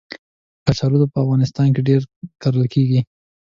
[0.65, 2.01] کچالو په افغانستان کې ډېر
[2.41, 2.99] کرل کېږي